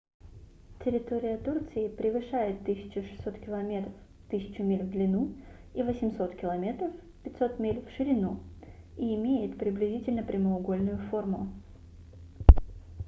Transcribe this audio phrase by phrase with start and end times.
[0.83, 3.93] территория турции превышает 1 600 километров
[4.31, 5.35] 1 000 миль в длину
[5.75, 6.91] и 800 км
[7.23, 8.39] 500 миль в ширину
[8.97, 11.53] и имеет приблизительно прямоугольную форму